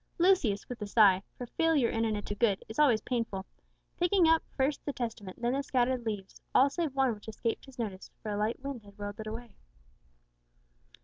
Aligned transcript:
Lucius 0.17 0.67
with 0.67 0.81
a 0.81 0.87
sigh 0.87 1.21
for 1.37 1.45
failure 1.45 1.87
in 1.91 2.03
an 2.05 2.15
attempt 2.15 2.27
to 2.29 2.33
do 2.33 2.39
good 2.39 2.65
is 2.67 2.79
always 2.79 3.01
painful 3.01 3.45
picked 3.97 4.15
up 4.27 4.41
first 4.57 4.83
the 4.83 4.91
Testament, 4.91 5.37
and 5.37 5.45
then 5.45 5.53
the 5.53 5.61
scattered 5.61 6.07
leaves, 6.07 6.41
all 6.55 6.71
save 6.71 6.95
one 6.95 7.13
which 7.13 7.27
escaped 7.27 7.65
his 7.65 7.77
notice, 7.77 8.09
for 8.23 8.31
a 8.31 8.35
light 8.35 8.59
wind 8.63 8.81
had 8.81 8.97
whirled 8.97 9.19
it 9.19 9.27
away. 9.27 9.51